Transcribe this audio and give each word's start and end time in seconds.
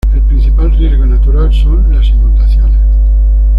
El 0.15 0.23
principal 0.23 0.71
riesgo 0.71 1.05
natural 1.05 1.53
son 1.53 1.93
las 1.95 2.07
inundaciones. 2.07 2.79